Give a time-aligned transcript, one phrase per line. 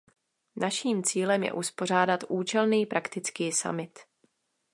[0.55, 3.99] Naším cílem je uspořádat účelný, praktický summit.